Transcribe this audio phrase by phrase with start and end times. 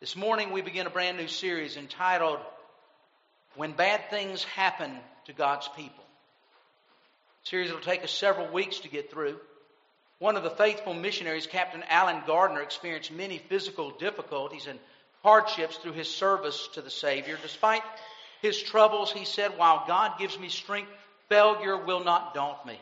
[0.00, 2.38] This morning we begin a brand new series entitled
[3.56, 4.92] When Bad Things Happen
[5.24, 6.04] to God's People.
[7.42, 9.40] The series will take us several weeks to get through.
[10.20, 14.78] One of the faithful missionaries, Captain Allen Gardiner, experienced many physical difficulties and
[15.24, 17.36] hardships through his service to the Savior.
[17.42, 17.82] Despite
[18.40, 20.92] his troubles, he said, While God gives me strength,
[21.28, 22.78] failure will not daunt me.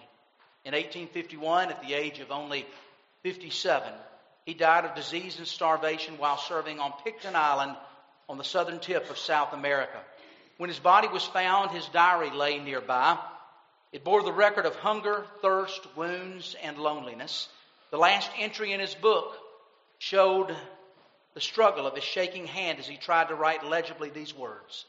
[0.66, 2.66] In 1851, at the age of only
[3.22, 3.90] 57,
[4.46, 7.76] he died of disease and starvation while serving on Pitcairn Island
[8.28, 10.00] on the southern tip of South America.
[10.56, 13.18] When his body was found, his diary lay nearby.
[13.92, 17.48] It bore the record of hunger, thirst, wounds, and loneliness.
[17.90, 19.36] The last entry in his book
[19.98, 20.54] showed
[21.34, 24.86] the struggle of his shaking hand as he tried to write legibly these words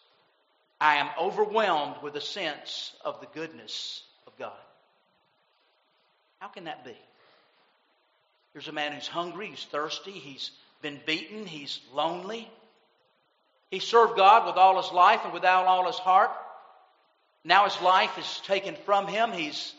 [0.79, 4.51] I am overwhelmed with a sense of the goodness of God.
[6.39, 6.95] How can that be?
[8.57, 10.49] Here's a man who's hungry, he's thirsty, he's
[10.81, 12.49] been beaten, he's lonely.
[13.69, 16.31] He served God with all his life and without all his heart.
[17.43, 19.31] Now his life is taken from him.
[19.31, 19.75] He's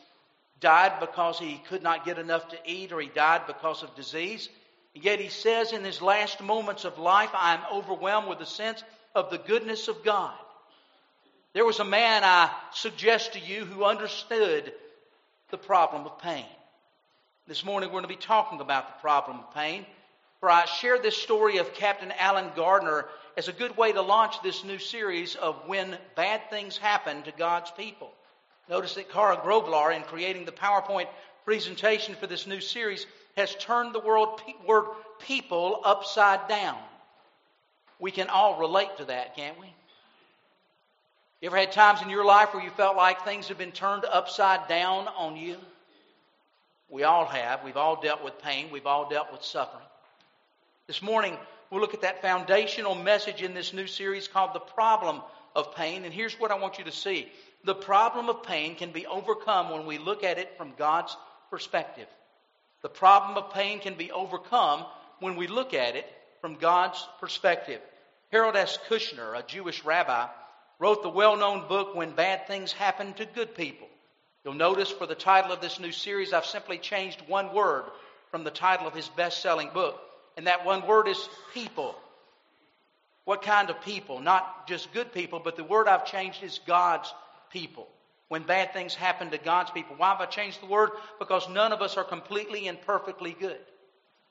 [0.60, 4.48] died because he could not get enough to eat, or he died because of disease.
[4.94, 8.46] And yet he says in his last moments of life, I am overwhelmed with a
[8.46, 10.38] sense of the goodness of God.
[11.52, 14.72] There was a man I suggest to you who understood
[15.50, 16.46] the problem of pain.
[17.48, 19.86] This morning we're going to be talking about the problem of pain.
[20.40, 23.06] For I share this story of Captain Allen Gardiner
[23.38, 27.32] as a good way to launch this new series of when bad things happen to
[27.32, 28.10] God's people.
[28.68, 31.06] Notice that Kara Groblar, in creating the PowerPoint
[31.46, 34.84] presentation for this new series, has turned the word
[35.18, 36.76] people upside down.
[37.98, 39.72] We can all relate to that, can't we?
[41.40, 44.04] You ever had times in your life where you felt like things have been turned
[44.04, 45.56] upside down on you?
[46.90, 47.64] We all have.
[47.64, 48.68] We've all dealt with pain.
[48.72, 49.84] We've all dealt with suffering.
[50.86, 51.36] This morning,
[51.70, 55.20] we'll look at that foundational message in this new series called The Problem
[55.54, 56.04] of Pain.
[56.04, 57.28] And here's what I want you to see
[57.64, 61.16] the problem of pain can be overcome when we look at it from God's
[61.50, 62.06] perspective.
[62.82, 64.86] The problem of pain can be overcome
[65.20, 66.06] when we look at it
[66.40, 67.80] from God's perspective.
[68.30, 68.78] Harold S.
[68.88, 70.28] Kushner, a Jewish rabbi,
[70.78, 73.87] wrote the well known book When Bad Things Happen to Good People.
[74.48, 77.84] You'll notice for the title of this new series, I've simply changed one word
[78.30, 80.00] from the title of his best selling book,
[80.38, 81.94] and that one word is people.
[83.26, 84.20] What kind of people?
[84.20, 87.12] Not just good people, but the word I've changed is God's
[87.52, 87.88] people.
[88.28, 89.96] When bad things happen to God's people.
[89.98, 90.92] Why have I changed the word?
[91.18, 93.60] Because none of us are completely and perfectly good.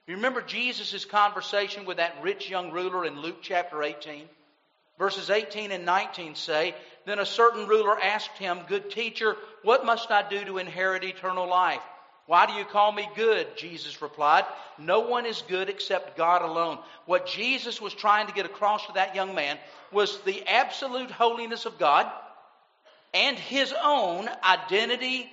[0.07, 4.23] You remember Jesus' conversation with that rich young ruler in Luke chapter 18?
[4.97, 6.73] Verses 18 and 19 say,
[7.07, 11.47] Then a certain ruler asked him, Good teacher, what must I do to inherit eternal
[11.47, 11.79] life?
[12.25, 13.47] Why do you call me good?
[13.55, 14.43] Jesus replied,
[14.77, 16.79] No one is good except God alone.
[17.05, 19.57] What Jesus was trying to get across to that young man
[19.89, 22.11] was the absolute holiness of God
[23.13, 25.31] and his own identity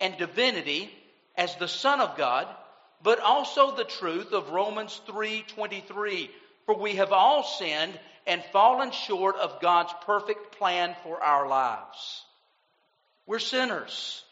[0.00, 0.90] and divinity
[1.36, 2.48] as the Son of God,
[3.00, 6.30] but also the truth of Romans 3:23,
[6.66, 12.24] for we have all sinned and fallen short of God's perfect plan for our lives.
[13.26, 14.22] We're sinners.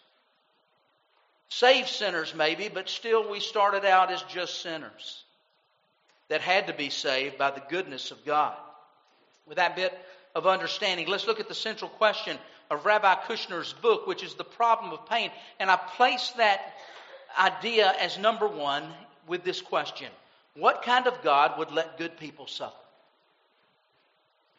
[1.49, 5.23] Saved sinners, maybe, but still we started out as just sinners
[6.29, 8.57] that had to be saved by the goodness of God.
[9.47, 9.97] With that bit
[10.35, 12.37] of understanding, let's look at the central question
[12.71, 15.31] of Rabbi Kushner's book, which is the problem of pain.
[15.61, 16.61] And I place that
[17.39, 18.85] idea as number one
[19.29, 20.09] with this question
[20.57, 22.75] What kind of God would let good people suffer?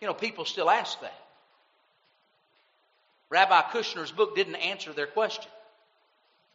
[0.02, 1.20] You know, people still ask that.
[3.30, 5.52] Rabbi Kushner's book didn't answer their question.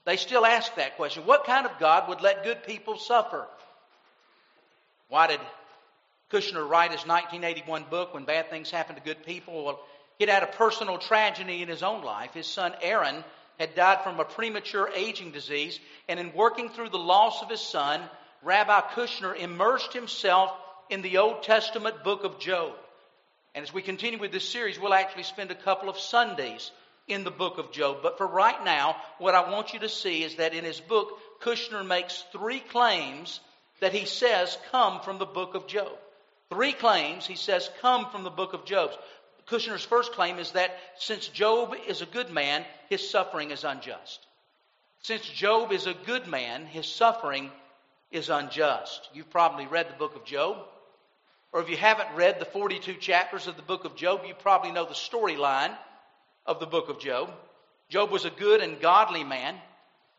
[0.04, 1.24] They still ask that question.
[1.26, 3.46] What kind of God would let good people suffer?
[5.08, 5.40] Why did
[6.30, 9.64] Kushner write his 1981 book, When Bad Things Happen to Good People?
[9.64, 9.80] Well,
[10.18, 12.34] he'd had a personal tragedy in his own life.
[12.34, 13.24] His son Aaron
[13.58, 15.78] had died from a premature aging disease,
[16.08, 18.00] and in working through the loss of his son,
[18.42, 20.52] Rabbi Kushner immersed himself
[20.88, 22.72] in the Old Testament book of Job.
[23.54, 26.70] And as we continue with this series, we'll actually spend a couple of Sundays
[27.06, 27.98] in the book of Job.
[28.02, 31.18] But for right now, what I want you to see is that in his book,
[31.42, 33.40] Kushner makes three claims
[33.80, 35.92] that he says come from the book of Job.
[36.48, 38.90] Three claims he says come from the book of Job.
[39.48, 44.26] Kushner's first claim is that since Job is a good man, his suffering is unjust.
[45.02, 47.50] Since Job is a good man, his suffering
[48.10, 49.08] is unjust.
[49.14, 50.56] You've probably read the book of Job.
[51.52, 54.72] Or if you haven't read the 42 chapters of the book of Job, you probably
[54.72, 55.76] know the storyline
[56.46, 57.30] of the book of Job.
[57.88, 59.56] Job was a good and godly man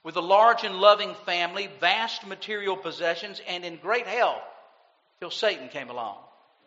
[0.03, 4.41] with a large and loving family, vast material possessions, and in great health
[5.19, 6.17] till Satan came along.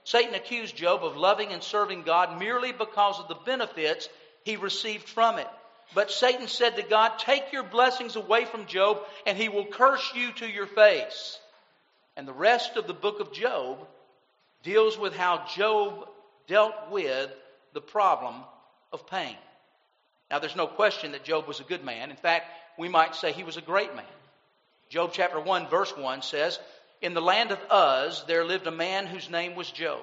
[0.04, 4.08] Satan accused Job of loving and serving God merely because of the benefits
[4.44, 5.48] he received from it.
[5.94, 10.12] But Satan said to God, Take your blessings away from Job, and he will curse
[10.14, 11.38] you to your face.
[12.16, 13.78] And the rest of the book of Job
[14.62, 16.08] deals with how Job
[16.46, 17.30] dealt with
[17.72, 18.34] the problem
[18.92, 19.36] of pain.
[20.30, 22.10] Now, there's no question that Job was a good man.
[22.10, 22.46] In fact,
[22.78, 24.04] we might say he was a great man.
[24.88, 26.58] Job chapter 1, verse 1 says,
[27.02, 30.00] In the land of Uz there lived a man whose name was Job.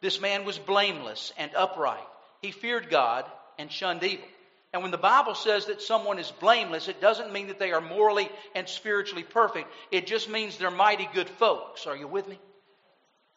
[0.00, 2.06] This man was blameless and upright.
[2.40, 3.24] He feared God
[3.58, 4.26] and shunned evil.
[4.72, 7.80] And when the Bible says that someone is blameless, it doesn't mean that they are
[7.80, 9.68] morally and spiritually perfect.
[9.90, 11.86] It just means they're mighty good folks.
[11.86, 12.38] Are you with me?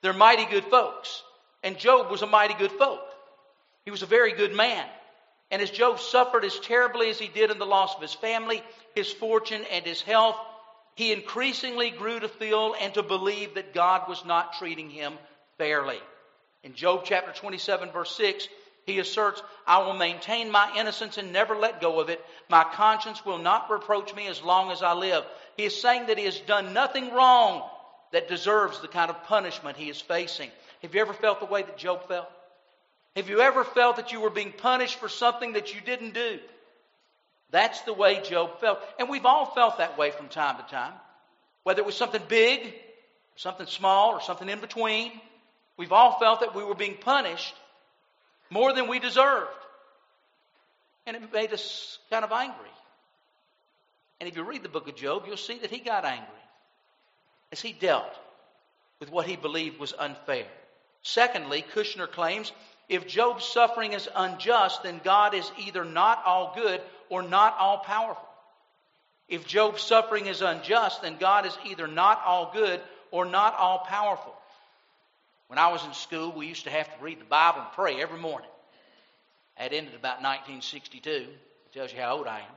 [0.02, 1.24] They're mighty good folks.
[1.62, 3.02] And Job was a mighty good folk.
[3.84, 4.86] He was a very good man.
[5.52, 8.64] And as Job suffered as terribly as he did in the loss of his family,
[8.96, 10.38] his fortune, and his health,
[10.96, 15.14] he increasingly grew to feel and to believe that God was not treating him
[15.58, 16.00] fairly.
[16.64, 18.48] In Job chapter 27, verse 6,
[18.86, 22.24] he asserts, I will maintain my innocence and never let go of it.
[22.50, 25.26] My conscience will not reproach me as long as I live.
[25.58, 27.68] He is saying that he has done nothing wrong
[28.12, 30.52] that deserves the kind of punishment he is facing.
[30.84, 32.30] Have you ever felt the way that Job felt?
[33.16, 36.40] Have you ever felt that you were being punished for something that you didn't do?
[37.50, 38.80] That's the way Job felt.
[39.00, 40.94] And we've all felt that way from time to time.
[41.64, 42.74] Whether it was something big,
[43.36, 45.12] something small, or something in between,
[45.76, 47.56] we've all felt that we were being punished
[48.50, 49.50] more than we deserved.
[51.06, 52.70] And it made us kind of angry.
[54.20, 56.28] And if you read the book of Job, you'll see that he got angry
[57.52, 58.14] as he dealt
[59.00, 60.48] with what he believed was unfair.
[61.02, 62.52] Secondly, Kushner claims
[62.90, 67.80] if Job's suffering is unjust, then God is either not all good or not all
[67.80, 68.28] powerful.
[69.28, 72.80] If Job's suffering is unjust, then God is either not all good
[73.12, 74.34] or not all powerful.
[75.48, 78.02] When I was in school, we used to have to read the Bible and pray
[78.02, 78.50] every morning.
[79.58, 81.10] That ended about 1962.
[81.10, 81.30] It
[81.74, 82.56] tells you how old I am.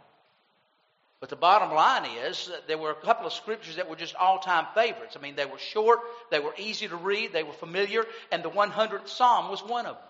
[1.20, 4.38] But the bottom line is there were a couple of scriptures that were just all
[4.38, 5.16] time favorites.
[5.18, 6.00] I mean, they were short,
[6.30, 9.96] they were easy to read, they were familiar, and the 100th Psalm was one of
[9.96, 10.04] them.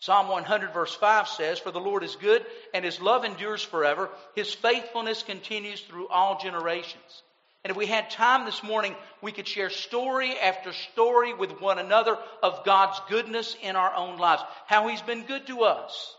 [0.00, 2.44] Psalm 100, verse 5 says, For the Lord is good,
[2.74, 4.10] and his love endures forever.
[4.34, 7.22] His faithfulness continues through all generations.
[7.64, 11.78] And if we had time this morning, we could share story after story with one
[11.78, 16.16] another of God's goodness in our own lives, how He's been good to us.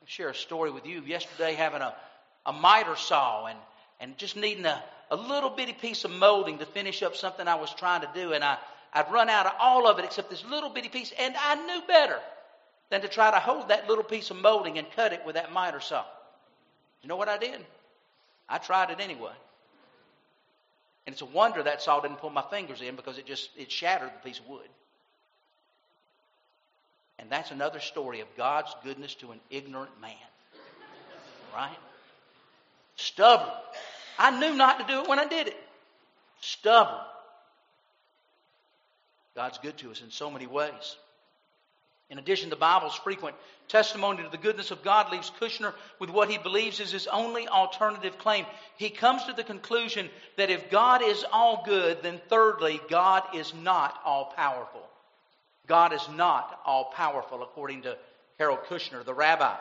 [0.00, 1.02] I'll share a story with you.
[1.02, 1.92] Yesterday, having a,
[2.46, 3.58] a miter saw and,
[4.00, 4.80] and just needing a,
[5.10, 8.32] a little bitty piece of molding to finish up something I was trying to do.
[8.32, 8.58] And I,
[8.92, 11.82] I'd run out of all of it except this little bitty piece, and I knew
[11.88, 12.18] better
[12.90, 15.52] than to try to hold that little piece of molding and cut it with that
[15.52, 16.04] miter saw.
[17.02, 17.60] You know what I did?
[18.52, 19.32] I tried it anyway.
[21.06, 23.72] And it's a wonder that saw didn't pull my fingers in because it just it
[23.72, 24.68] shattered the piece of wood.
[27.18, 30.12] And that's another story of God's goodness to an ignorant man.
[31.54, 31.78] Right?
[32.96, 33.48] Stubborn.
[34.18, 35.56] I knew not to do it when I did it.
[36.42, 37.00] Stubborn.
[39.34, 40.96] God's good to us in so many ways.
[42.12, 43.34] In addition, the Bible's frequent
[43.68, 47.48] testimony to the goodness of God leaves Kushner with what he believes is his only
[47.48, 48.44] alternative claim.
[48.76, 53.54] He comes to the conclusion that if God is all good, then thirdly, God is
[53.54, 54.82] not all powerful.
[55.66, 57.96] God is not all powerful, according to
[58.38, 59.56] Harold Kushner, the rabbi.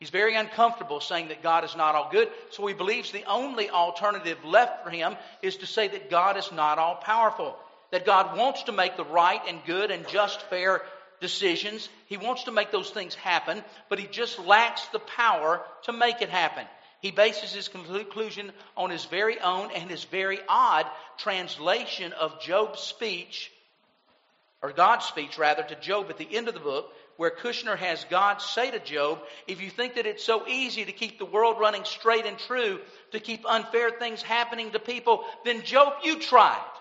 [0.00, 3.70] He's very uncomfortable saying that God is not all good, so he believes the only
[3.70, 7.56] alternative left for him is to say that God is not all powerful.
[7.92, 10.82] That God wants to make the right and good and just, fair
[11.20, 11.88] decisions.
[12.06, 16.22] He wants to make those things happen, but he just lacks the power to make
[16.22, 16.66] it happen.
[17.00, 20.86] He bases his conclusion on his very own and his very odd
[21.18, 23.52] translation of Job's speech,
[24.62, 28.04] or God's speech rather, to Job at the end of the book, where Kushner has
[28.10, 31.58] God say to Job, If you think that it's so easy to keep the world
[31.58, 32.80] running straight and true,
[33.12, 36.76] to keep unfair things happening to people, then Job, you it.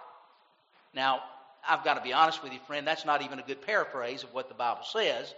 [0.93, 1.21] Now,
[1.67, 4.33] I've got to be honest with you, friend, that's not even a good paraphrase of
[4.33, 5.33] what the Bible says,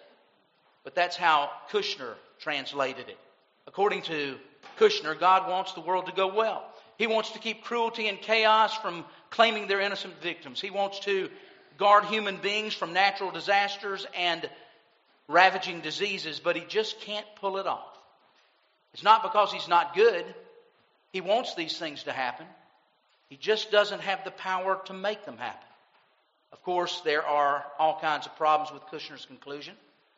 [0.84, 3.18] but that's how Kushner translated it.
[3.68, 4.38] According to
[4.80, 6.64] Kushner, God wants the world to go well.
[6.98, 10.60] He wants to keep cruelty and chaos from claiming their innocent victims.
[10.60, 11.30] He wants to
[11.78, 14.50] guard human beings from natural disasters and
[15.28, 17.98] ravaging diseases, but he just can't pull it off.
[18.94, 20.26] It's not because he's not good.
[21.12, 22.48] He wants these things to happen.
[23.30, 25.67] He just doesn't have the power to make them happen.
[26.52, 29.76] Of course, there are all kinds of problems with Kushner's conclusion.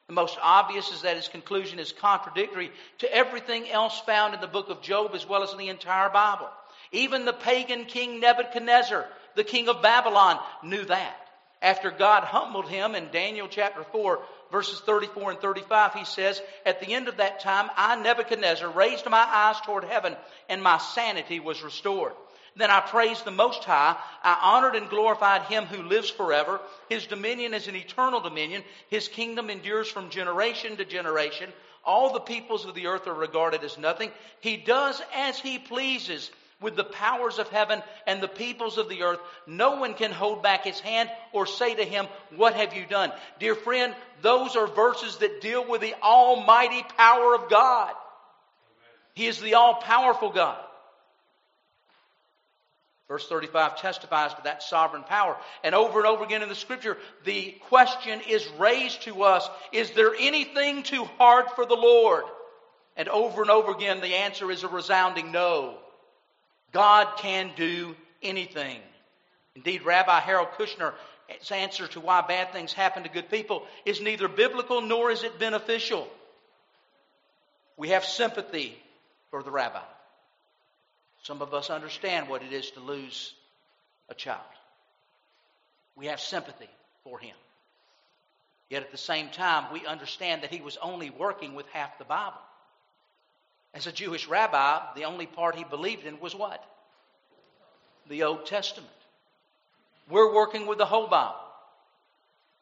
[0.08, 4.48] The most obvious is that his conclusion is contradictory to everything else found in the
[4.48, 6.50] book of Job as well as in the entire Bible.
[6.92, 9.06] Even the pagan king Nebuchadnezzar,
[9.36, 11.16] the king of Babylon knew that.
[11.62, 14.20] After God humbled him in Daniel chapter 4,
[14.52, 19.06] verses 34 and 35, he says, At the end of that time, I, Nebuchadnezzar, raised
[19.10, 20.16] my eyes toward heaven,
[20.48, 22.14] and my sanity was restored.
[22.56, 23.96] Then I praised the Most High.
[24.24, 26.60] I honored and glorified Him who lives forever.
[26.89, 28.63] His dominion is an eternal dominion.
[28.89, 31.51] His kingdom endures from generation to generation.
[31.86, 34.12] All the peoples of the earth are regarded as nothing.
[34.41, 36.29] He does as He pleases
[36.62, 39.20] with the powers of heaven and the peoples of the earth.
[39.48, 43.12] No one can hold back his hand or say to him, What have you done?
[43.39, 47.94] Dear friend, those are verses that deal with the almighty power of God.
[49.13, 50.58] He is the all powerful God.
[53.10, 55.36] Verse 35 testifies to that sovereign power.
[55.63, 59.92] And over and over again in the scripture, the question is raised to us Is
[59.92, 62.24] there anything too hard for the Lord?
[62.96, 65.78] And over and over again, the answer is a resounding no.
[66.72, 68.78] God can do anything.
[69.56, 74.28] Indeed, Rabbi Harold Kushner's answer to why bad things happen to good people is neither
[74.28, 76.08] biblical nor is it beneficial.
[77.75, 78.78] We have sympathy
[79.32, 79.82] for the rabbi.
[81.30, 83.36] Some of us understand what it is to lose
[84.10, 84.42] a child.
[85.96, 86.72] We have sympathy
[87.04, 87.36] for him.
[88.68, 92.04] Yet at the same time, we understand that he was only working with half the
[92.04, 92.42] Bible.
[93.76, 96.66] As a Jewish rabbi, the only part he believed in was what?
[98.10, 98.90] The Old Testament.
[100.10, 101.36] We're working with the whole Bible.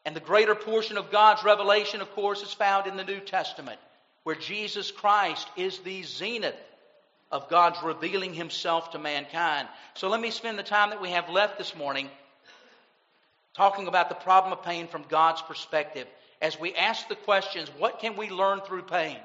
[0.04, 3.80] And the greater portion of God's revelation, of course, is found in the New Testament,
[4.24, 6.60] where Jesus Christ is the zenith
[7.32, 9.68] of God's revealing Himself to mankind.
[9.96, 12.10] So let me spend the time that we have left this morning
[13.56, 16.08] talking about the problem of pain from God's perspective.
[16.42, 19.18] As we ask the questions, what can we learn through pain?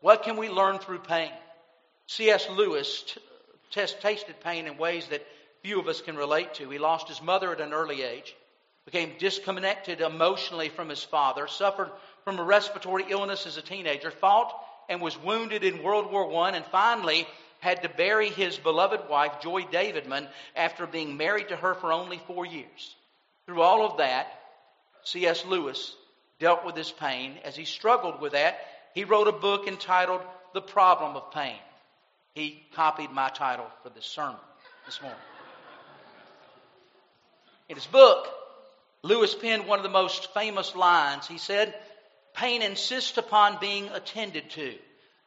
[0.00, 1.32] What can we learn through pain?
[2.06, 2.48] C.S.
[2.48, 3.02] Lewis
[3.72, 5.26] t- tasted pain in ways that
[5.62, 6.70] few of us can relate to.
[6.70, 8.36] He lost his mother at an early age,
[8.84, 11.90] became disconnected emotionally from his father, suffered
[12.24, 14.54] from a respiratory illness as a teenager, fought
[14.88, 17.26] and was wounded in World War I, and finally
[17.60, 22.18] had to bury his beloved wife, Joy Davidman, after being married to her for only
[22.26, 22.94] four years.
[23.46, 24.28] Through all of that,
[25.04, 25.44] C.S.
[25.44, 25.94] Lewis
[26.38, 27.34] dealt with his pain.
[27.44, 28.58] As he struggled with that,
[28.94, 30.20] he wrote a book entitled
[30.52, 31.58] The Problem of Pain.
[32.34, 34.36] He copied my title for this sermon
[34.84, 35.18] this morning.
[37.68, 38.28] In his book,
[39.02, 41.26] Lewis penned one of the most famous lines.
[41.26, 41.74] He said,
[42.36, 44.74] Pain insists upon being attended to.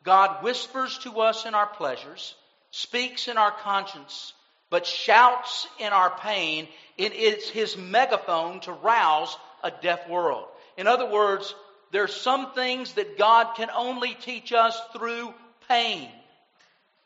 [0.03, 2.35] God whispers to us in our pleasures,
[2.69, 4.33] speaks in our conscience,
[4.69, 6.67] but shouts in our pain.
[6.97, 10.45] It is his megaphone to rouse a deaf world.
[10.77, 11.53] In other words,
[11.91, 15.33] there are some things that God can only teach us through
[15.67, 16.09] pain.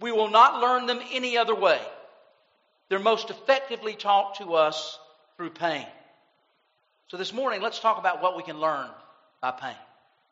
[0.01, 1.79] We will not learn them any other way.
[2.89, 4.99] They're most effectively taught to us
[5.37, 5.87] through pain.
[7.07, 8.89] So this morning, let's talk about what we can learn
[9.41, 9.75] by pain.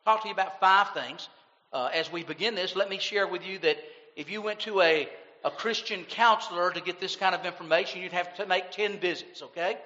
[0.05, 1.29] Talk to you about five things.
[1.71, 3.77] Uh, as we begin this, let me share with you that
[4.15, 5.07] if you went to a,
[5.43, 9.41] a Christian counselor to get this kind of information, you'd have to make 10 visits,
[9.43, 9.77] okay?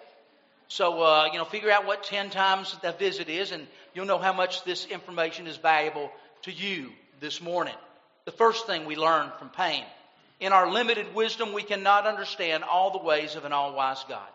[0.68, 4.18] So, uh, you know, figure out what 10 times the visit is, and you'll know
[4.18, 6.10] how much this information is valuable
[6.44, 7.76] to you this morning.
[8.24, 9.84] The first thing we learn from pain
[10.40, 14.28] in our limited wisdom, we cannot understand all the ways of an all wise God.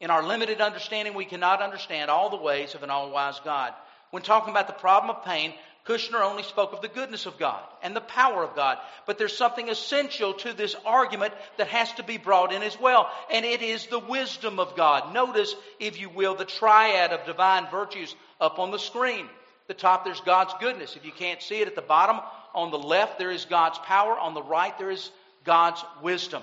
[0.00, 3.74] In our limited understanding, we cannot understand all the ways of an all wise God.
[4.10, 5.52] When talking about the problem of pain,
[5.88, 8.78] Kushner only spoke of the goodness of God and the power of God.
[9.06, 13.10] But there's something essential to this argument that has to be brought in as well,
[13.32, 15.14] and it is the wisdom of God.
[15.14, 19.26] Notice, if you will, the triad of divine virtues up on the screen.
[19.66, 20.96] The top, there's God's goodness.
[20.96, 22.20] If you can't see it at the bottom,
[22.54, 24.18] on the left, there is God's power.
[24.18, 25.10] On the right, there is
[25.44, 26.42] God's wisdom.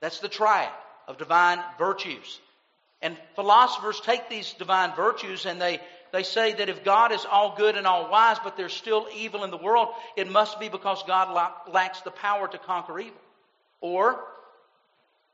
[0.00, 0.72] That's the triad
[1.08, 2.40] of divine virtues.
[3.02, 5.80] And philosophers take these divine virtues and they
[6.12, 9.44] they say that if God is all good and all wise, but there's still evil
[9.44, 13.20] in the world, it must be because God lacks the power to conquer evil.
[13.80, 14.22] Or,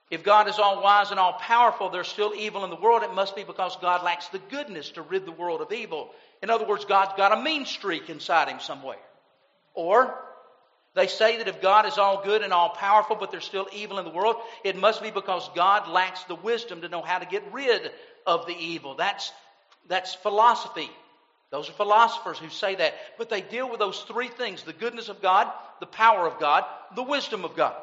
[0.08, 3.12] if God is all wise and all powerful, there's still evil in the world, it
[3.12, 6.10] must be because God lacks the goodness to rid the world of evil.
[6.42, 8.96] In other words, God's got a mean streak inside him somewhere.
[9.74, 10.16] Or,
[10.98, 13.98] they say that if God is all good and all powerful, but there's still evil
[13.98, 17.26] in the world, it must be because God lacks the wisdom to know how to
[17.26, 17.90] get rid
[18.26, 18.94] of the evil.
[18.94, 19.32] That's
[19.88, 20.90] that's philosophy.
[21.50, 22.94] Those are philosophers who say that.
[23.16, 25.50] But they deal with those three things the goodness of God,
[25.80, 26.64] the power of God,
[26.94, 27.74] the wisdom of God.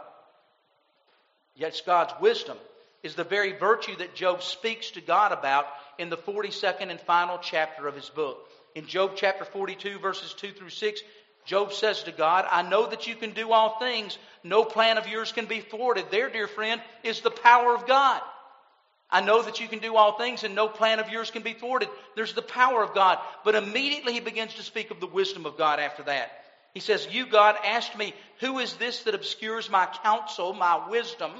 [1.55, 2.57] Yet God's wisdom
[3.01, 5.67] is the very virtue that Job speaks to God about
[5.97, 8.49] in the 42nd and final chapter of his book.
[8.75, 11.01] In Job chapter 42, verses 2 through 6,
[11.45, 14.17] Job says to God, I know that you can do all things.
[14.43, 16.05] No plan of yours can be thwarted.
[16.09, 18.21] There, dear friend, is the power of God.
[19.09, 21.53] I know that you can do all things and no plan of yours can be
[21.53, 21.89] thwarted.
[22.15, 23.19] There's the power of God.
[23.43, 26.31] But immediately he begins to speak of the wisdom of God after that.
[26.73, 31.31] He says, You, God, asked me, Who is this that obscures my counsel, my wisdom,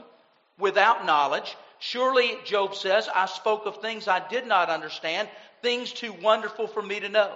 [0.59, 1.57] without knowledge?
[1.79, 5.27] Surely, Job says, I spoke of things I did not understand,
[5.62, 7.35] things too wonderful for me to know.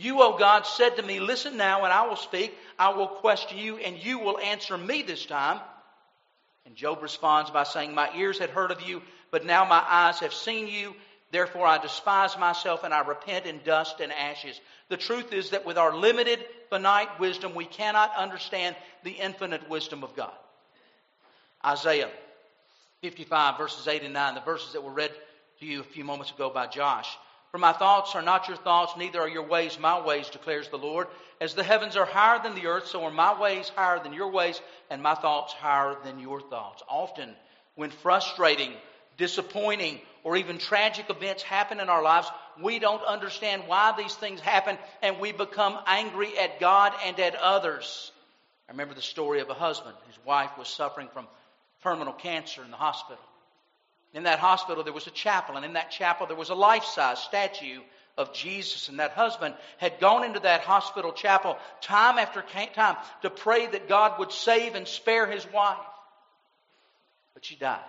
[0.00, 2.56] You, O God, said to me, Listen now, and I will speak.
[2.78, 5.60] I will question you, and you will answer me this time.
[6.64, 9.02] And Job responds by saying, My ears had heard of you,
[9.32, 10.94] but now my eyes have seen you.
[11.32, 14.60] Therefore I despise myself, and I repent in dust and ashes.
[14.88, 16.38] The truth is that with our limited,
[16.70, 20.32] finite wisdom, we cannot understand the infinite wisdom of God.
[21.66, 22.08] Isaiah
[23.02, 25.10] 55, verses 8 and 9, the verses that were read
[25.58, 27.18] to you a few moments ago by Josh.
[27.50, 30.76] For my thoughts are not your thoughts, neither are your ways my ways, declares the
[30.76, 31.06] Lord.
[31.40, 34.30] As the heavens are higher than the earth, so are my ways higher than your
[34.30, 36.82] ways, and my thoughts higher than your thoughts.
[36.88, 37.34] Often,
[37.74, 38.72] when frustrating,
[39.16, 44.40] disappointing, or even tragic events happen in our lives, we don't understand why these things
[44.40, 48.12] happen, and we become angry at God and at others.
[48.68, 51.26] I remember the story of a husband whose wife was suffering from
[51.82, 53.22] terminal cancer in the hospital.
[54.14, 56.84] In that hospital, there was a chapel, and in that chapel, there was a life
[56.84, 57.80] size statue
[58.16, 58.88] of Jesus.
[58.88, 62.42] And that husband had gone into that hospital chapel time after
[62.74, 65.76] time to pray that God would save and spare his wife.
[67.34, 67.80] But she died.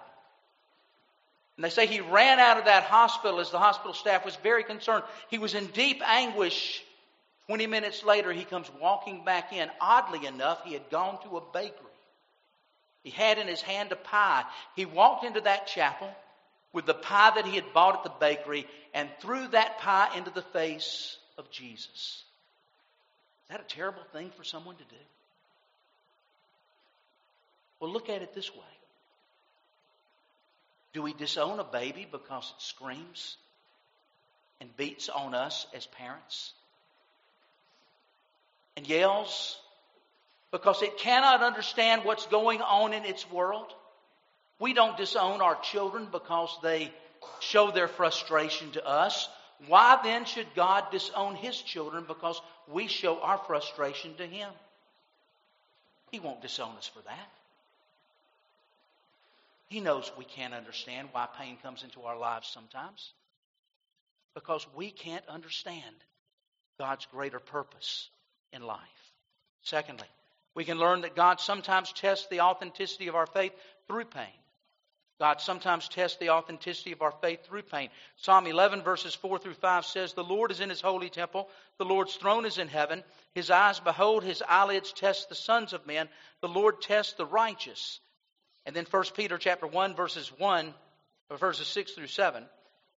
[1.58, 4.64] And they say he ran out of that hospital as the hospital staff was very
[4.64, 5.04] concerned.
[5.30, 6.82] He was in deep anguish.
[7.48, 9.68] 20 minutes later, he comes walking back in.
[9.82, 11.89] Oddly enough, he had gone to a bakery.
[13.04, 14.44] He had in his hand a pie.
[14.76, 16.14] He walked into that chapel
[16.74, 20.32] with the pie that he had bought at the bakery and threw that pie into
[20.32, 22.24] the face of Jesus.
[23.44, 25.02] Is that a terrible thing for someone to do?
[27.80, 28.78] Well, look at it this way
[30.94, 33.38] Do we disown a baby because it screams
[34.60, 36.52] and beats on us as parents
[38.76, 39.58] and yells
[40.52, 43.72] because it cannot understand what's going on in its world.
[44.60, 46.92] We don't disown our children because they
[47.40, 49.30] show their frustration to us.
[49.68, 54.50] Why then should God disown His children because we show our frustration to Him?
[56.12, 57.30] He won't disown us for that.
[59.68, 63.12] He knows we can't understand why pain comes into our lives sometimes
[64.34, 65.96] because we can't understand
[66.80, 68.10] God's greater purpose
[68.52, 68.80] in life.
[69.62, 70.08] Secondly,
[70.60, 73.54] we can learn that God sometimes tests the authenticity of our faith
[73.88, 74.28] through pain.
[75.18, 77.88] God sometimes tests the authenticity of our faith through pain.
[78.18, 81.48] Psalm 11, verses 4 through 5 says, The Lord is in his holy temple.
[81.78, 83.06] The Lord's throne is in heaven.
[83.34, 86.10] His eyes behold, his eyelids test the sons of men.
[86.42, 88.02] The Lord tests the righteous.
[88.66, 90.74] And then 1 Peter chapter 1, verses 1,
[91.40, 92.44] verses 6 through 7.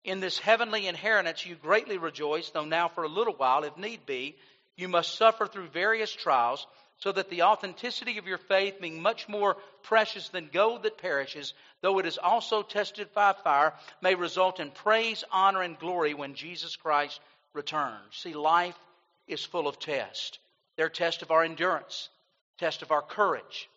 [0.04, 4.06] In this heavenly inheritance you greatly rejoice, though now for a little while, if need
[4.06, 4.36] be,
[4.78, 6.66] you must suffer through various trials
[7.00, 11.54] so that the authenticity of your faith, being much more precious than gold that perishes,
[11.80, 16.34] though it is also tested by fire, may result in praise, honor, and glory when
[16.34, 17.20] Jesus Christ
[17.54, 18.12] returns.
[18.12, 18.78] See, life
[19.26, 20.38] is full of tests.
[20.76, 22.10] They're tests of our endurance,
[22.58, 23.68] test of our courage,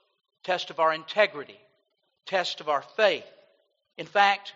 [0.43, 1.59] test of our integrity,
[2.25, 3.25] test of our faith.
[3.97, 4.53] In fact,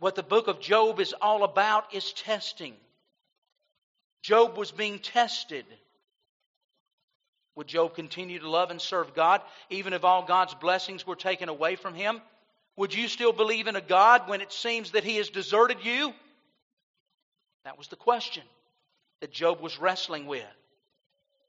[0.00, 2.74] what the book of Job is all about is testing.
[4.22, 5.66] Job was being tested.
[7.56, 11.48] Would Job continue to love and serve God even if all God's blessings were taken
[11.48, 12.20] away from him?
[12.76, 16.14] Would you still believe in a God when it seems that he has deserted you?
[17.64, 18.44] That was the question
[19.20, 20.44] that Job was wrestling with.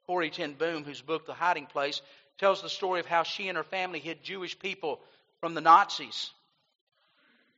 [0.05, 2.01] Corrie ten Boom, whose book The Hiding Place,
[2.37, 4.99] tells the story of how she and her family hid Jewish people
[5.39, 6.31] from the Nazis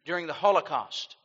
[0.06, 1.16] during the Holocaust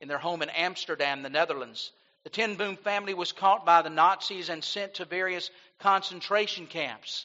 [0.00, 1.90] in their home in Amsterdam, the Netherlands.
[2.28, 7.24] The ten Boom family was caught by the Nazis and sent to various concentration camps.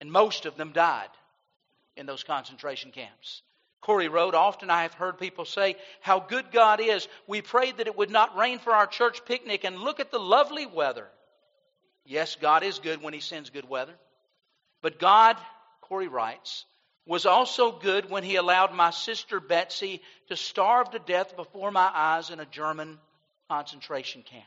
[0.00, 1.10] And most of them died
[1.94, 3.42] in those concentration camps.
[3.82, 7.06] Corrie wrote, Often I have heard people say how good God is.
[7.26, 10.18] We prayed that it would not rain for our church picnic, and look at the
[10.18, 11.06] lovely weather.
[12.06, 13.94] Yes, God is good when He sends good weather.
[14.80, 15.36] But God,
[15.82, 16.64] Corrie writes,
[17.04, 21.90] was also good when He allowed my sister Betsy to starve to death before my
[21.94, 22.98] eyes in a German
[23.48, 24.44] concentration camp.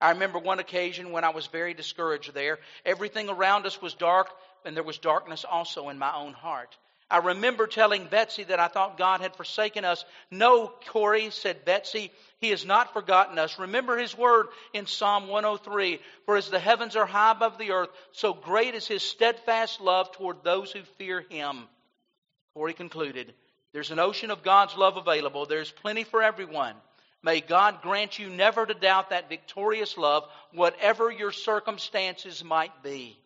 [0.00, 2.58] I remember one occasion when I was very discouraged there.
[2.86, 4.28] Everything around us was dark,
[4.64, 6.76] and there was darkness also in my own heart.
[7.10, 10.04] I remember telling Betsy that I thought God had forsaken us.
[10.30, 13.58] No, Corrie, said Betsy, He has not forgotten us.
[13.58, 17.88] Remember His word in Psalm 103 For as the heavens are high above the earth,
[18.12, 21.64] so great is His steadfast love toward those who fear Him.
[22.54, 23.34] Corrie concluded
[23.72, 26.76] There's an ocean of God's love available, there's plenty for everyone.
[27.22, 33.18] May God grant you never to doubt that victorious love, whatever your circumstances might be.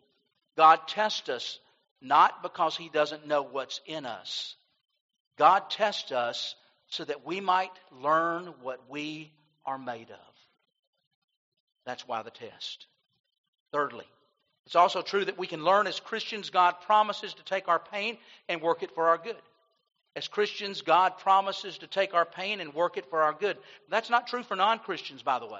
[0.57, 1.59] God tests us
[2.01, 4.55] not because He doesn't know what's in us.
[5.37, 6.55] God tests us
[6.87, 9.31] so that we might learn what we
[9.65, 10.35] are made of.
[11.85, 12.87] That's why the test.
[13.71, 14.05] Thirdly,
[14.65, 18.17] it's also true that we can learn as Christians, God promises to take our pain
[18.49, 19.35] and work it for our good.
[20.15, 23.57] As Christians, God promises to take our pain and work it for our good.
[23.89, 25.59] That's not true for non Christians, by the way.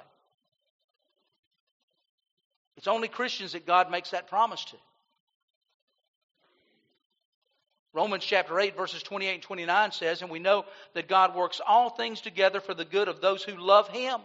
[2.77, 4.77] It's only Christians that God makes that promise to.
[7.93, 11.89] Romans chapter 8, verses 28 and 29 says, And we know that God works all
[11.89, 14.19] things together for the good of those who love Him,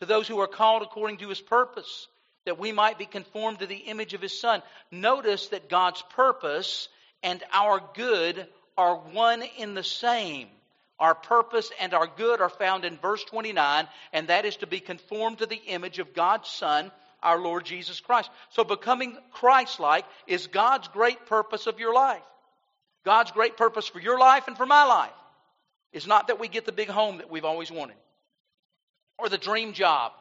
[0.00, 2.08] to those who are called according to His purpose,
[2.46, 4.62] that we might be conformed to the image of His Son.
[4.90, 6.88] Notice that God's purpose
[7.24, 10.46] and our good are one in the same.
[11.00, 14.78] Our purpose and our good are found in verse 29, and that is to be
[14.78, 18.30] conformed to the image of God's Son our Lord Jesus Christ.
[18.50, 22.22] So becoming Christ like is God's great purpose of your life.
[23.04, 25.10] God's great purpose for your life and for my life
[25.92, 27.96] is not that we get the big home that we've always wanted,
[29.18, 30.12] or the dream job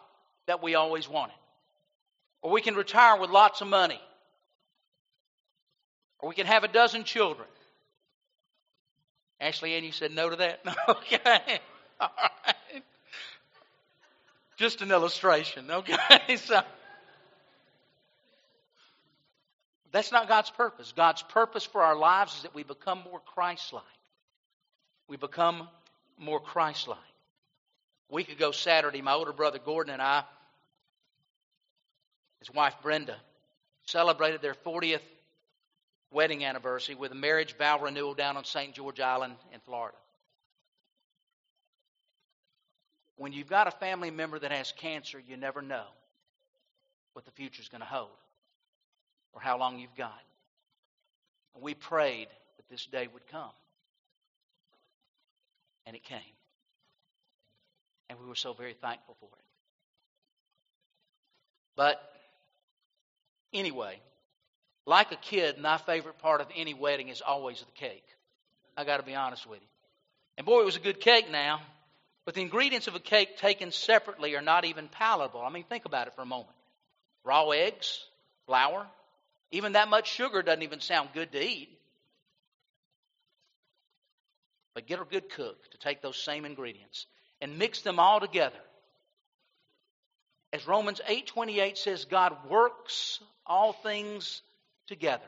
[0.47, 1.35] that we always wanted,
[2.41, 3.99] or we can retire with lots of money,
[6.23, 7.49] or we can have a dozen children.
[9.41, 10.61] Ashley Ann, you said no to that?
[10.87, 11.59] okay.
[11.99, 12.83] All right.
[14.55, 16.37] Just an illustration, okay?
[16.37, 16.61] So
[19.91, 20.93] That's not God's purpose.
[20.95, 23.83] God's purpose for our lives is that we become more Christ like.
[25.09, 25.67] We become
[26.17, 26.97] more Christ like.
[28.11, 30.23] A week ago, Saturday, my older brother Gordon and I,
[32.39, 33.17] his wife Brenda,
[33.83, 35.01] celebrated their 40th
[36.13, 38.73] wedding anniversary with a marriage vow renewal down on St.
[38.73, 39.97] George Island in Florida.
[43.17, 45.85] When you've got a family member that has cancer, you never know
[47.13, 48.09] what the future is going to hold
[49.33, 50.19] or how long you've got.
[51.59, 53.51] We prayed that this day would come.
[55.85, 56.19] And it came.
[58.09, 59.45] And we were so very thankful for it.
[61.75, 62.01] But
[63.53, 63.99] anyway,
[64.85, 68.05] like a kid, my favorite part of any wedding is always the cake.
[68.75, 69.67] I got to be honest with you.
[70.37, 71.61] And boy, it was a good cake now.
[72.25, 75.41] But the ingredients of a cake taken separately are not even palatable.
[75.41, 76.55] I mean, think about it for a moment
[77.25, 78.03] raw eggs,
[78.45, 78.85] flour,
[79.51, 81.69] even that much sugar doesn't even sound good to eat.
[84.73, 87.05] But get a good cook to take those same ingredients
[87.39, 88.59] and mix them all together.
[90.51, 94.41] As Romans 8:28 says God works all things
[94.87, 95.23] together.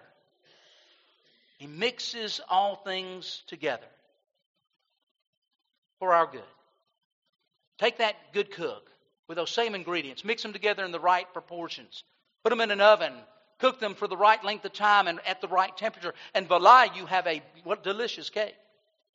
[1.57, 3.87] He mixes all things together
[5.99, 6.41] for our good.
[7.77, 8.89] Take that good cook
[9.27, 12.03] with those same ingredients, mix them together in the right proportions,
[12.43, 13.13] put them in an oven
[13.59, 16.13] cook them for the right length of time and at the right temperature.
[16.33, 18.55] And voila, you have a what delicious cake.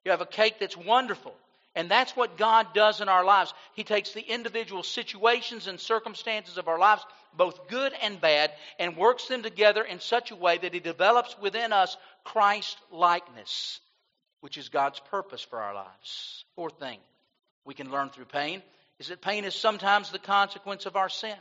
[0.04, 1.34] You have a cake that's wonderful.
[1.74, 3.54] And that's what God does in our lives.
[3.74, 7.04] He takes the individual situations and circumstances of our lives,
[7.36, 11.38] both good and bad, and works them together in such a way that He develops
[11.38, 13.80] within us Christ likeness,
[14.40, 16.44] which is God's purpose for our lives.
[16.56, 16.98] Fourth thing
[17.64, 18.62] we can learn through pain
[18.98, 21.38] is that pain is sometimes the consequence of our sin.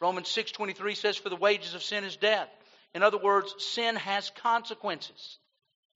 [0.00, 2.48] Romans 6:23 says for the wages of sin is death.
[2.94, 5.38] In other words, sin has consequences.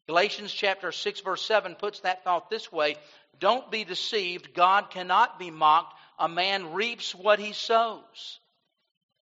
[0.07, 2.97] Galatians chapter 6 verse 7 puts that thought this way,
[3.39, 5.95] don't be deceived, God cannot be mocked.
[6.19, 8.39] A man reaps what he sows.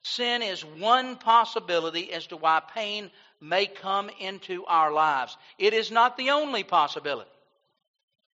[0.02, 3.10] Sin is one possibility as to why pain
[3.40, 5.36] may come into our lives.
[5.58, 7.30] It is not the only possibility,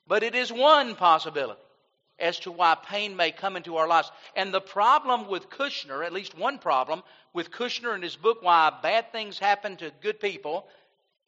[0.06, 1.62] but it is one possibility
[2.20, 4.12] as to why pain may come into our lives.
[4.36, 8.72] And the problem with Kushner, at least one problem with Kushner in his book, Why
[8.84, 10.68] Bad Things Happen to Good People,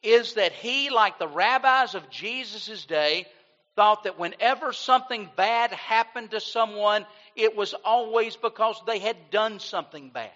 [0.04, 3.26] is that he, like the rabbis of Jesus' day,
[3.74, 9.58] thought that whenever something bad happened to someone, it was always because they had done
[9.58, 10.30] something bad.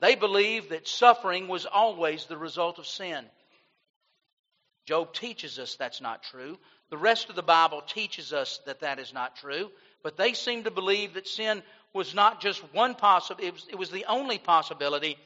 [0.00, 3.24] They believed that suffering was always the result of sin.
[4.86, 6.58] Job teaches us that's not true.
[6.90, 9.70] The rest of the Bible teaches us that that is not true,
[10.02, 13.78] but they seem to believe that sin was not just one possible, it was, it
[13.78, 15.16] was the only possibility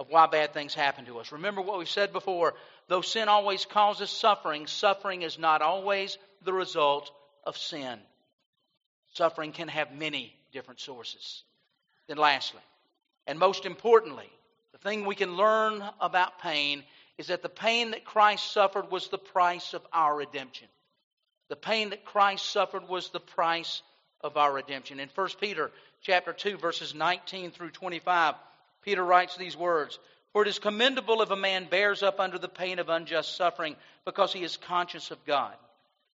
[0.00, 1.32] of why bad things happen to us.
[1.32, 2.54] Remember what we've said before.
[2.88, 7.10] Though sin always causes suffering, suffering is not always the result
[7.44, 7.98] of sin.
[9.14, 11.44] Suffering can have many different sources.
[12.08, 12.60] Then, lastly,
[13.26, 14.28] and most importantly,
[14.72, 16.82] the thing we can learn about pain
[17.16, 20.68] is that the pain that Christ suffered was the price of our redemption.
[21.48, 23.82] The pain that Christ suffered was the price
[24.20, 24.98] of our redemption.
[24.98, 25.70] In 1 Peter
[26.02, 28.34] chapter 2 verses 19 through 25,
[28.84, 29.98] Peter writes these words,
[30.32, 33.76] "For it is commendable if a man bears up under the pain of unjust suffering
[34.04, 35.56] because he is conscious of God.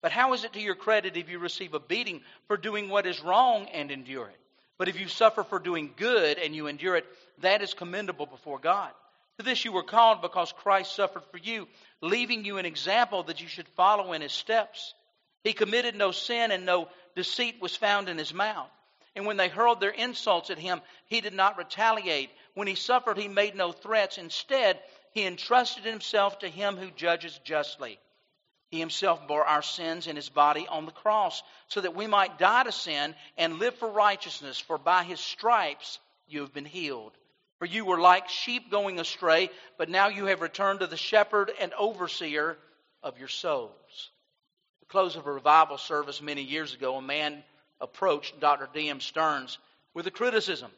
[0.01, 3.05] But how is it to your credit if you receive a beating for doing what
[3.05, 4.39] is wrong and endure it?
[4.77, 7.05] But if you suffer for doing good and you endure it,
[7.39, 8.91] that is commendable before God.
[9.37, 11.67] To this you were called because Christ suffered for you,
[12.01, 14.93] leaving you an example that you should follow in his steps.
[15.43, 18.69] He committed no sin and no deceit was found in his mouth.
[19.15, 22.29] And when they hurled their insults at him, he did not retaliate.
[22.53, 24.17] When he suffered, he made no threats.
[24.17, 24.79] Instead,
[25.11, 27.99] he entrusted himself to him who judges justly.
[28.69, 32.37] He himself bore our sins in his body on the cross, so that we might
[32.37, 37.13] die to sin and live for righteousness, for by his stripes you have been healed.
[37.57, 41.51] For you were like sheep going astray, but now you have returned to the shepherd
[41.59, 42.57] and overseer
[43.01, 43.71] of your souls.
[44.75, 47.43] At the close of a revival service many years ago, a man
[47.81, 48.69] approached Dr.
[48.73, 49.01] D.M.
[49.01, 49.57] Stearns
[49.93, 50.71] with a criticism.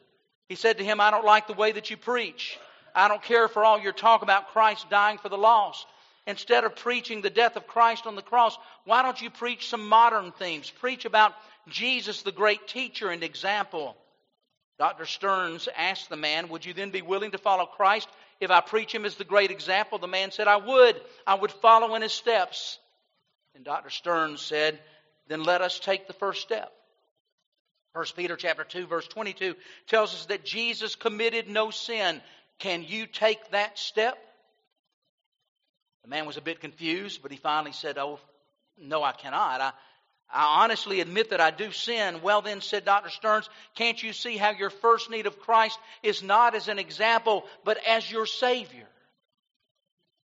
[0.52, 2.58] He said to him, I don't like the way that you preach.
[2.94, 5.86] I don't care for all your talk about Christ dying for the lost.
[6.26, 9.88] Instead of preaching the death of Christ on the cross, why don't you preach some
[9.88, 10.68] modern themes?
[10.68, 11.32] Preach about
[11.70, 13.96] Jesus, the great teacher and example.
[14.78, 15.06] Dr.
[15.06, 18.94] Stearns asked the man, Would you then be willing to follow Christ if I preach
[18.94, 19.96] him as the great example?
[19.96, 21.00] The man said, I would.
[21.26, 22.78] I would follow in his steps.
[23.54, 23.88] And Dr.
[23.88, 24.78] Stearns said,
[25.28, 26.74] Then let us take the first step.
[27.94, 29.54] 1 Peter chapter 2 verse 22
[29.86, 32.20] tells us that Jesus committed no sin.
[32.58, 34.16] Can you take that step?
[36.02, 38.18] The man was a bit confused, but he finally said, Oh,
[38.78, 39.60] no, I cannot.
[39.60, 39.72] I,
[40.32, 42.20] I honestly admit that I do sin.
[42.22, 43.10] Well, then, said Dr.
[43.10, 47.44] Stearns, can't you see how your first need of Christ is not as an example,
[47.64, 48.88] but as your Savior?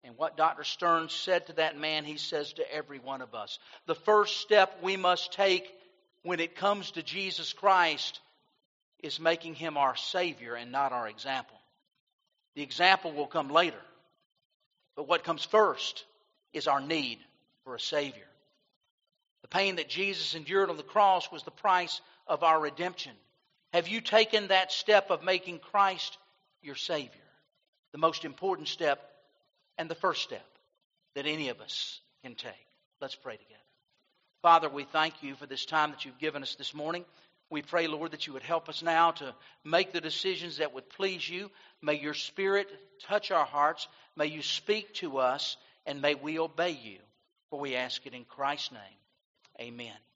[0.04, 0.64] And what Dr.
[0.64, 3.60] Stearns said to that man, he says to every one of us.
[3.88, 5.70] The first step we must take
[6.28, 8.20] when it comes to Jesus Christ
[9.02, 11.58] is making him our Savior and not our example.
[12.56, 13.80] The example will come later.
[14.96, 16.04] But what comes first
[16.54, 17.20] is our need
[17.64, 18.28] for a Savior.
[19.44, 23.14] The pain that Jesus endured on the cross was the price of our redemption.
[23.72, 26.18] Have you taken that step of making Christ
[26.62, 27.12] your Savior?
[27.94, 29.00] The most important step
[29.78, 30.46] and the first step
[31.16, 32.52] that any of us can take.
[33.00, 33.67] Let's pray together.
[34.42, 37.04] Father, we thank you for this time that you've given us this morning.
[37.50, 40.90] We pray, Lord, that you would help us now to make the decisions that would
[40.90, 41.50] please you.
[41.82, 42.68] May your Spirit
[43.08, 43.88] touch our hearts.
[44.16, 47.00] May you speak to us, and may we obey you.
[47.50, 49.70] For we ask it in Christ's name.
[49.70, 49.98] Amen.